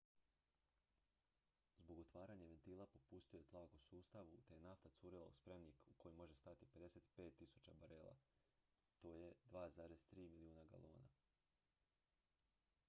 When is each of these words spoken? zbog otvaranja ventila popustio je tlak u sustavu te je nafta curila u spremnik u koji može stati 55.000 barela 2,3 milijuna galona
zbog 1.77 1.99
otvaranja 2.03 2.45
ventila 2.51 2.85
popustio 2.93 3.37
je 3.41 3.45
tlak 3.49 3.73
u 3.79 3.81
sustavu 3.83 4.39
te 4.47 4.53
je 4.55 4.59
nafta 4.65 4.89
curila 5.01 5.25
u 5.33 5.33
spremnik 5.33 5.83
u 5.93 5.93
koji 6.03 6.15
može 6.15 6.33
stati 6.35 6.65
55.000 6.75 7.75
barela 7.81 8.15
2,3 9.03 10.29
milijuna 10.37 10.65
galona 10.71 11.07